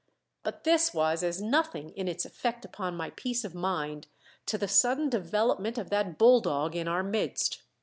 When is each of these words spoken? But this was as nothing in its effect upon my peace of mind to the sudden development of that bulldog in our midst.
But 0.41 0.63
this 0.63 0.95
was 0.95 1.21
as 1.21 1.43
nothing 1.43 1.91
in 1.91 2.07
its 2.07 2.25
effect 2.25 2.65
upon 2.65 2.97
my 2.97 3.11
peace 3.11 3.43
of 3.45 3.53
mind 3.53 4.07
to 4.47 4.57
the 4.57 4.67
sudden 4.67 5.09
development 5.09 5.77
of 5.77 5.91
that 5.91 6.17
bulldog 6.17 6.75
in 6.75 6.87
our 6.87 7.03
midst. 7.03 7.61